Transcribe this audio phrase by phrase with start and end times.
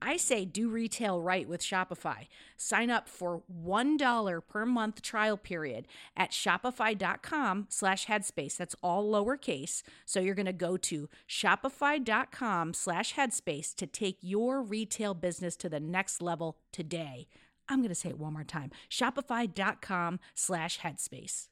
[0.00, 2.26] I say do retail right with Shopify.
[2.56, 8.56] Sign up for $1 per month trial period at shopify.com slash headspace.
[8.56, 9.82] That's all lowercase.
[10.04, 15.68] So you're going to go to shopify.com slash headspace to take your retail business to
[15.68, 17.28] the next level today.
[17.68, 18.70] I'm going to say it one more time.
[18.90, 21.48] Shopify.com slash headspace.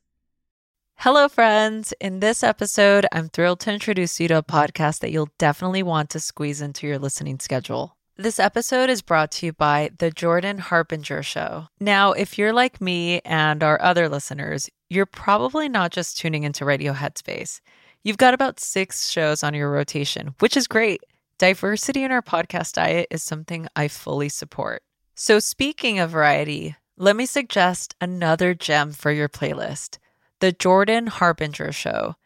[1.01, 1.93] Hello, friends.
[2.01, 6.09] In this episode, I'm thrilled to introduce you to a podcast that you'll definitely want
[6.11, 7.96] to squeeze into your listening schedule.
[8.19, 11.69] This episode is brought to you by The Jordan Harbinger Show.
[11.79, 16.65] Now, if you're like me and our other listeners, you're probably not just tuning into
[16.65, 17.61] Radio Headspace.
[18.03, 21.03] You've got about six shows on your rotation, which is great.
[21.37, 24.83] Diversity in our podcast diet is something I fully support.
[25.15, 29.99] So, speaking of variety, let me suggest another gem for your playlist
[30.41, 32.17] The Jordan Harbinger Show.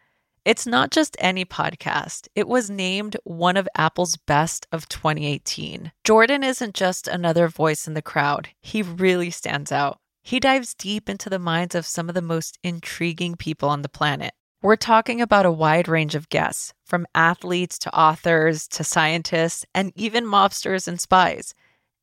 [0.43, 2.29] It's not just any podcast.
[2.35, 5.93] It was named one of Apple's best of 2018.
[6.03, 9.99] Jordan isn't just another voice in the crowd, he really stands out.
[10.23, 13.89] He dives deep into the minds of some of the most intriguing people on the
[13.91, 14.33] planet.
[14.63, 19.93] We're talking about a wide range of guests, from athletes to authors to scientists and
[19.95, 21.55] even mobsters and spies.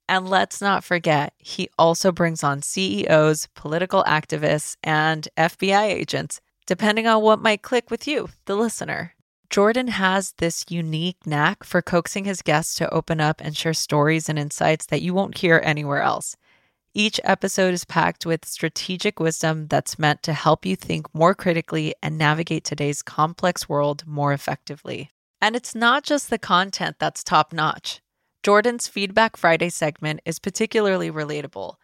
[0.08, 7.08] And let's not forget, he also brings on CEOs, political activists, and FBI agents depending
[7.08, 9.16] on what might click with you, the listener.
[9.50, 14.28] Jordan has this unique knack for coaxing his guests to open up and share stories
[14.28, 16.36] and insights that you won't hear anywhere else.
[16.94, 21.96] Each episode is packed with strategic wisdom that's meant to help you think more critically
[22.04, 25.12] and navigate today's complex world more effectively.
[25.40, 28.02] And it's not just the content that's top notch.
[28.44, 31.76] Jordan's Feedback Friday segment is particularly relatable.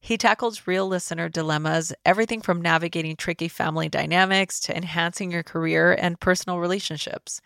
[0.00, 5.92] He tackles real listener dilemmas, everything from navigating tricky family dynamics to enhancing your career
[5.92, 7.40] and personal relationships.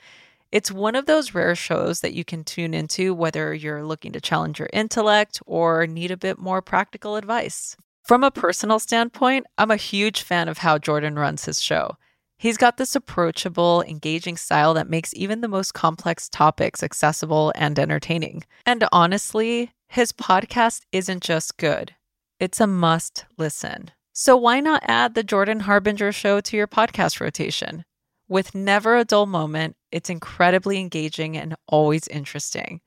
[0.53, 4.21] It's one of those rare shows that you can tune into whether you're looking to
[4.21, 7.77] challenge your intellect or need a bit more practical advice.
[8.05, 11.97] From a personal standpoint, I'm a huge fan of how Jordan runs his show.
[12.39, 17.79] He's got this approachable, engaging style that makes even the most complex topics accessible and
[17.79, 18.45] entertaining.
[18.65, 21.95] And honestly, his podcast isn't just good,
[22.41, 23.91] it's a must listen.
[24.13, 27.85] So why not add the Jordan Harbinger show to your podcast rotation?
[28.29, 32.81] With never a dull moment, it's incredibly engaging and always interesting.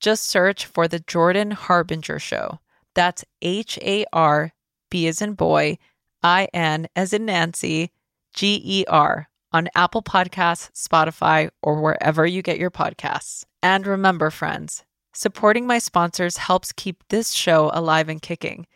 [0.00, 2.60] Just search for the Jordan Harbinger show.
[2.94, 4.52] That's H A R
[4.90, 5.78] B as in boy,
[6.22, 7.90] I N as in Nancy,
[8.34, 13.44] G E R on Apple Podcasts, Spotify, or wherever you get your podcasts.
[13.62, 18.66] And remember, friends, supporting my sponsors helps keep this show alive and kicking.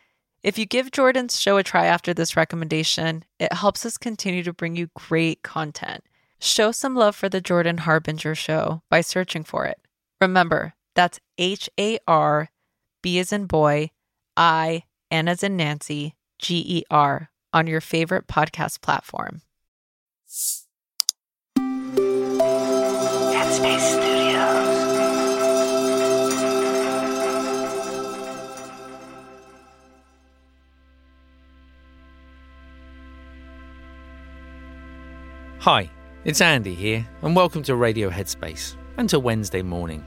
[0.43, 4.53] If you give Jordan's show a try after this recommendation, it helps us continue to
[4.53, 6.03] bring you great content.
[6.39, 9.79] Show some love for the Jordan Harbinger show by searching for it.
[10.19, 12.49] Remember, that's H A R
[13.03, 13.91] B as in boy,
[14.35, 19.41] I, N as in Nancy, G E R on your favorite podcast platform.
[23.31, 24.10] Headspace
[35.61, 35.91] Hi,
[36.25, 40.03] it's Andy here, and welcome to Radio Headspace and to Wednesday morning.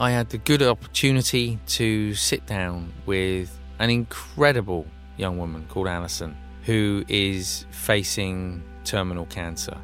[0.00, 4.84] I had the good opportunity to sit down with an incredible
[5.16, 9.78] young woman called Alison who is facing terminal cancer.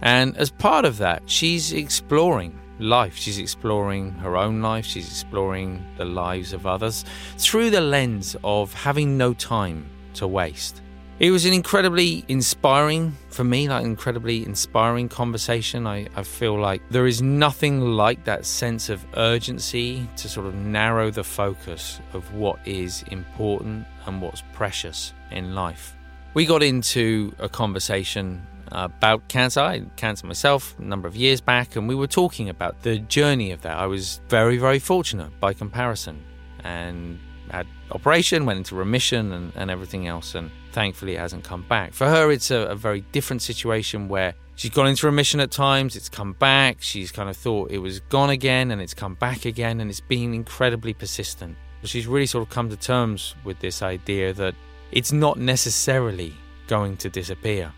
[0.00, 3.14] And as part of that, she's exploring life.
[3.14, 7.04] She's exploring her own life, she's exploring the lives of others
[7.38, 10.82] through the lens of having no time to waste.
[11.22, 15.86] It was an incredibly inspiring, for me, like incredibly inspiring conversation.
[15.86, 20.56] I, I feel like there is nothing like that sense of urgency to sort of
[20.56, 25.94] narrow the focus of what is important and what's precious in life.
[26.34, 29.60] We got into a conversation about cancer.
[29.60, 32.98] I had cancer myself a number of years back, and we were talking about the
[32.98, 33.78] journey of that.
[33.78, 36.20] I was very, very fortunate by comparison
[36.64, 40.34] and had operation, went into remission, and, and everything else.
[40.34, 41.92] And thankfully, it hasn't come back.
[41.92, 45.96] For her, it's a, a very different situation where she's gone into remission at times,
[45.96, 49.44] it's come back, she's kind of thought it was gone again, and it's come back
[49.44, 51.56] again, and it's been incredibly persistent.
[51.84, 54.54] She's really sort of come to terms with this idea that
[54.92, 56.34] it's not necessarily
[56.68, 57.72] going to disappear.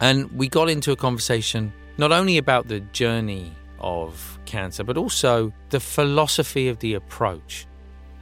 [0.00, 5.52] And we got into a conversation not only about the journey of cancer, but also
[5.70, 7.66] the philosophy of the approach.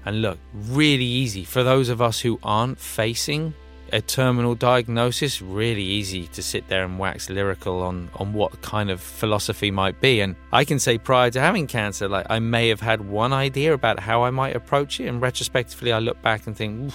[0.06, 3.54] And look, really easy for those of us who aren't facing
[3.92, 8.90] a terminal diagnosis, really easy to sit there and wax lyrical on, on what kind
[8.90, 10.20] of philosophy might be.
[10.20, 13.72] And I can say prior to having cancer, like I may have had one idea
[13.72, 15.06] about how I might approach it.
[15.06, 16.92] And retrospectively, I look back and think,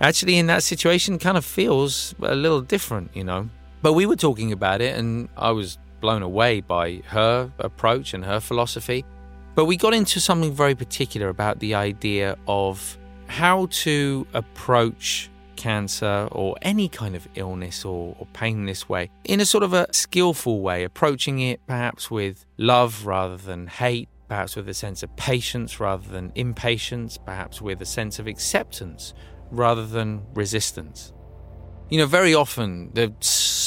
[0.00, 3.48] actually, in that situation, kind of feels a little different, you know.
[3.80, 8.24] But we were talking about it, and I was blown away by her approach and
[8.24, 9.04] her philosophy.
[9.58, 12.96] But we got into something very particular about the idea of
[13.26, 19.40] how to approach cancer or any kind of illness or, or, pain this way in
[19.40, 24.54] a sort of a skillful way, approaching it perhaps with love rather than hate, perhaps
[24.54, 29.12] with a sense of patience rather than impatience, perhaps with a sense of acceptance
[29.50, 31.12] rather than resistance.
[31.90, 33.12] You know, very often, they're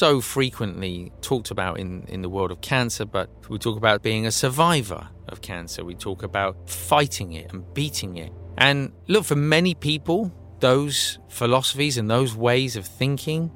[0.01, 4.25] so frequently talked about in, in the world of cancer, but we talk about being
[4.25, 5.86] a survivor of cancer.
[5.86, 8.31] We talk about fighting it and beating it.
[8.57, 13.51] And look, for many people, those philosophies and those ways of thinking,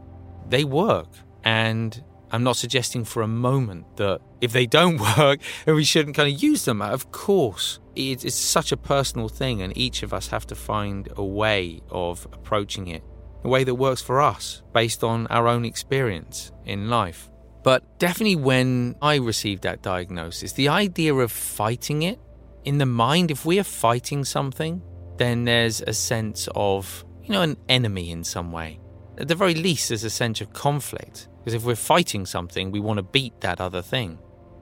[0.48, 1.08] they work.
[1.44, 6.32] And I'm not suggesting for a moment that if they don't work, we shouldn't kind
[6.32, 6.80] of use them.
[6.80, 11.26] Of course, it's such a personal thing, and each of us have to find a
[11.26, 13.04] way of approaching it
[13.46, 17.30] a way that works for us based on our own experience in life.
[17.64, 22.20] But definitely when I received that diagnosis, the idea of fighting it
[22.64, 24.82] in the mind, if we are fighting something,
[25.18, 28.80] then there's a sense of, you know, an enemy in some way.
[29.18, 31.30] At the very least, there's a sense of conflict.
[31.38, 34.18] Because if we're fighting something, we want to beat that other thing.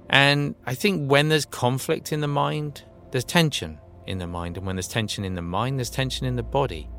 [0.10, 4.58] And I think when there's conflict in the mind, there's tension in the mind.
[4.58, 6.90] And when there's tension in the mind, there's tension in the body.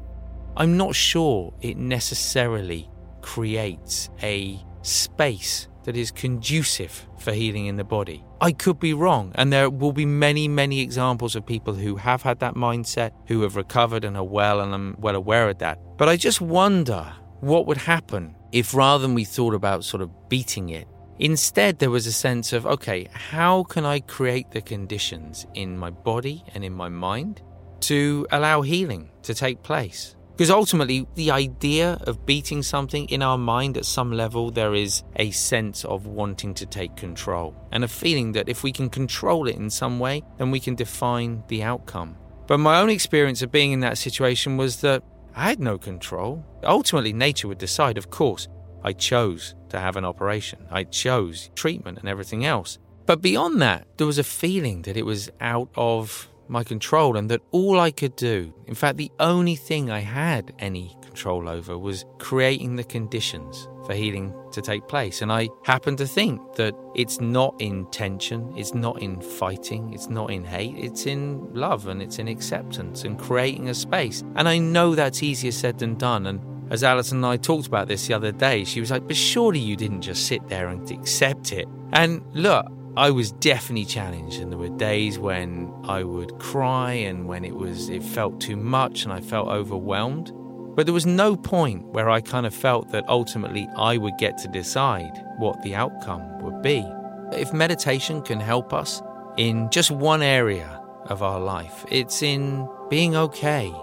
[0.56, 2.88] I'm not sure it necessarily
[3.22, 8.24] creates a space that is conducive for healing in the body.
[8.40, 12.22] I could be wrong, and there will be many, many examples of people who have
[12.22, 15.78] had that mindset, who have recovered and are well, and I'm well aware of that.
[15.96, 20.28] But I just wonder what would happen if rather than we thought about sort of
[20.28, 20.86] beating it,
[21.18, 25.90] instead there was a sense of, okay, how can I create the conditions in my
[25.90, 27.42] body and in my mind
[27.80, 30.16] to allow healing to take place?
[30.36, 35.04] Because ultimately, the idea of beating something in our mind at some level, there is
[35.14, 39.46] a sense of wanting to take control and a feeling that if we can control
[39.46, 42.16] it in some way, then we can define the outcome.
[42.48, 45.04] But my own experience of being in that situation was that
[45.36, 46.44] I had no control.
[46.64, 48.48] Ultimately, nature would decide, of course.
[48.82, 52.78] I chose to have an operation, I chose treatment and everything else.
[53.06, 57.30] But beyond that, there was a feeling that it was out of my control, and
[57.30, 61.78] that all I could do, in fact, the only thing I had any control over,
[61.78, 65.22] was creating the conditions for healing to take place.
[65.22, 70.08] And I happen to think that it's not in tension, it's not in fighting, it's
[70.08, 74.24] not in hate, it's in love and it's in acceptance and creating a space.
[74.34, 76.26] And I know that's easier said than done.
[76.26, 76.40] And
[76.72, 79.60] as Alison and I talked about this the other day, she was like, But surely
[79.60, 81.68] you didn't just sit there and accept it.
[81.92, 87.26] And look, I was definitely challenged, and there were days when I would cry and
[87.26, 90.32] when it was it felt too much and I felt overwhelmed.
[90.76, 94.38] But there was no point where I kind of felt that ultimately I would get
[94.38, 96.88] to decide what the outcome would be.
[97.32, 99.02] If meditation can help us
[99.36, 103.74] in just one area of our life, it's in being okay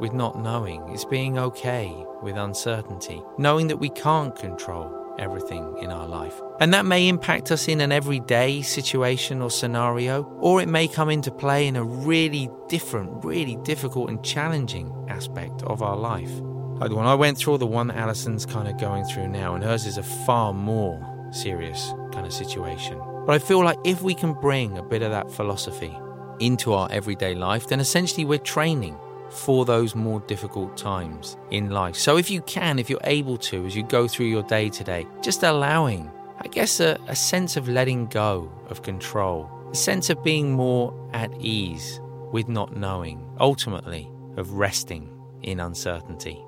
[0.00, 5.90] with not knowing, it's being okay with uncertainty, knowing that we can't control everything in
[5.90, 6.40] our life.
[6.60, 11.10] And that may impact us in an everyday situation or scenario, or it may come
[11.10, 16.30] into play in a really different, really difficult and challenging aspect of our life.
[16.78, 19.64] Like when I went through the one that Alison's kind of going through now, and
[19.64, 21.00] hers is a far more
[21.32, 23.00] serious kind of situation.
[23.26, 25.96] But I feel like if we can bring a bit of that philosophy
[26.38, 28.98] into our everyday life, then essentially we're training
[29.30, 31.96] for those more difficult times in life.
[31.96, 35.06] So if you can, if you're able to, as you go through your day today,
[35.22, 40.22] just allowing, I guess, a, a sense of letting go of control, a sense of
[40.22, 42.00] being more at ease
[42.32, 46.42] with not knowing, ultimately, of resting in uncertainty.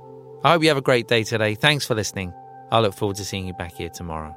[0.44, 1.54] I hope you have a great day today.
[1.54, 2.32] Thanks for listening.
[2.70, 4.36] I look forward to seeing you back here tomorrow.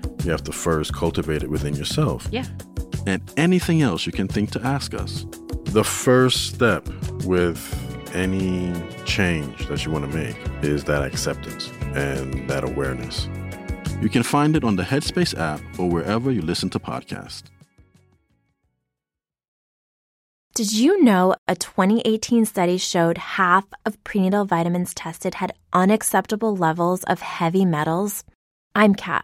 [0.23, 2.27] you have to first cultivate it within yourself.
[2.31, 2.45] Yeah.
[3.07, 5.25] And anything else you can think to ask us.
[5.65, 6.87] The first step
[7.25, 7.59] with
[8.13, 8.73] any
[9.05, 13.29] change that you want to make is that acceptance and that awareness.
[14.01, 17.43] You can find it on the Headspace app or wherever you listen to podcasts.
[20.53, 27.03] Did you know a 2018 study showed half of prenatal vitamins tested had unacceptable levels
[27.05, 28.25] of heavy metals?
[28.75, 29.23] I'm Kat,